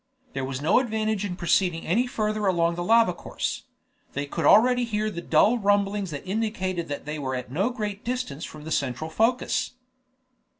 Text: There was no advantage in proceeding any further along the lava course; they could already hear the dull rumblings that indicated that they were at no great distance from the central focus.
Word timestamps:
There 0.33 0.43
was 0.43 0.63
no 0.63 0.79
advantage 0.79 1.23
in 1.25 1.35
proceeding 1.35 1.85
any 1.85 2.07
further 2.07 2.47
along 2.47 2.73
the 2.73 2.83
lava 2.83 3.13
course; 3.13 3.65
they 4.13 4.25
could 4.25 4.45
already 4.45 4.83
hear 4.83 5.11
the 5.11 5.21
dull 5.21 5.59
rumblings 5.59 6.09
that 6.09 6.25
indicated 6.27 6.87
that 6.87 7.05
they 7.05 7.19
were 7.19 7.35
at 7.35 7.51
no 7.51 7.69
great 7.69 8.03
distance 8.03 8.43
from 8.43 8.63
the 8.63 8.71
central 8.71 9.11
focus. 9.11 9.73